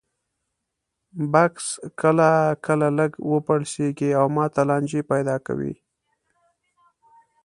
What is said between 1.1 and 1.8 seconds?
بکس